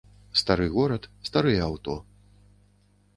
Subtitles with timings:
[0.39, 1.97] Стары горад, старыя аўто.